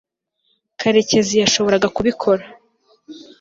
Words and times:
karekezi 0.79 1.33
yashoboraga 1.41 1.87
kubikora 1.95 2.43